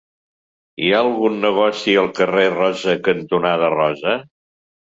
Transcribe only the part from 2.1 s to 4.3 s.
carrer Rosa cantonada Rosa?